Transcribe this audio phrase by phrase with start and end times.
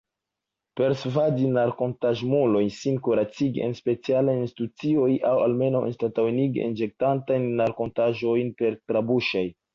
[0.79, 9.47] Persvadi narkotaĵemulojn sin kuracigi en specialaj institucioj aŭ almenaŭ anstataŭigi injektatajn narkotaĵojn per trabuŝaj.